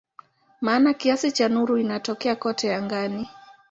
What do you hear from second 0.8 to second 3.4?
kiasi cha nuru inatokea kote angani.